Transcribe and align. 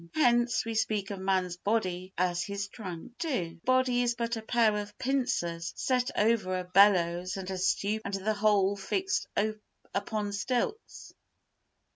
Hence 0.15 0.65
we 0.65 0.73
speak 0.73 1.11
of 1.11 1.19
man's 1.19 1.57
body 1.57 2.11
as 2.17 2.41
his 2.41 2.67
"trunk." 2.69 3.23
ii 3.23 3.49
The 3.49 3.55
body 3.65 4.01
is 4.01 4.15
but 4.15 4.35
a 4.35 4.41
pair 4.41 4.75
of 4.77 4.97
pincers 4.97 5.73
set 5.75 6.09
over 6.17 6.57
a 6.57 6.63
bellows 6.63 7.37
and 7.37 7.51
a 7.51 7.57
stewpan 7.59 8.15
and 8.17 8.25
the 8.25 8.33
whole 8.33 8.75
fixed 8.75 9.27
upon 9.93 10.33
stilts. 10.33 11.13